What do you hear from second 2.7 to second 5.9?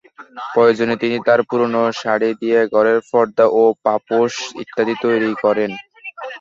ঘরের পর্দা, পাপোশ ইত্যাদি তৈরি করেন।